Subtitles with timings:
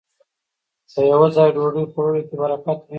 [0.93, 2.87] په يوه ځای ډوډۍ خوړلو کې برکت وي